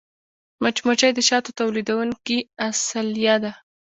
مچمچۍ 0.61 1.11
د 1.15 1.19
شاتو 1.29 1.49
تولیدوونکې 1.59 2.37
اصلیه 2.69 3.35
ده 3.43 3.51